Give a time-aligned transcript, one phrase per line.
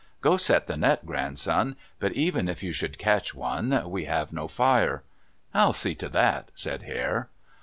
[0.19, 1.75] Go set the net, grandson.
[1.99, 5.03] But even if you should catch one, we have no fire."
[5.53, 7.29] "I'll see to that," said Hare.